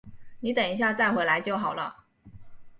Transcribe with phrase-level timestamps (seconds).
[0.39, 2.05] 你等一下再回来就好了